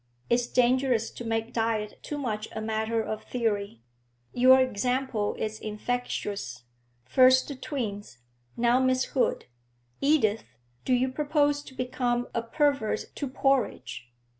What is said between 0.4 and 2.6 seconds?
dangerous to make diet too much a